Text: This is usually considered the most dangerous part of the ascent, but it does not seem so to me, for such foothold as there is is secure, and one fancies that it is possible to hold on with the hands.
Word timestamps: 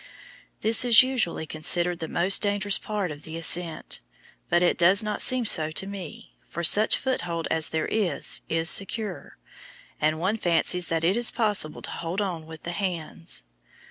This 0.61 0.83
is 0.83 1.03
usually 1.03 1.45
considered 1.45 1.99
the 1.99 2.07
most 2.07 2.41
dangerous 2.41 2.79
part 2.79 3.11
of 3.11 3.21
the 3.21 3.37
ascent, 3.37 3.99
but 4.49 4.63
it 4.63 4.75
does 4.75 5.03
not 5.03 5.21
seem 5.21 5.45
so 5.45 5.69
to 5.69 5.85
me, 5.85 6.33
for 6.47 6.63
such 6.63 6.97
foothold 6.97 7.47
as 7.51 7.69
there 7.69 7.85
is 7.85 8.41
is 8.49 8.67
secure, 8.67 9.37
and 9.99 10.17
one 10.19 10.37
fancies 10.37 10.87
that 10.87 11.03
it 11.03 11.15
is 11.15 11.29
possible 11.29 11.83
to 11.83 11.91
hold 11.91 12.19
on 12.19 12.47
with 12.47 12.63
the 12.63 12.71
hands. 12.71 13.43